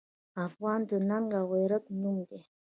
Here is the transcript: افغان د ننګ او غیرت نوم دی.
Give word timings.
افغان 0.47 0.79
د 0.89 0.91
ننګ 1.09 1.29
او 1.39 1.45
غیرت 1.53 1.83
نوم 2.01 2.17
دی. 2.29 2.39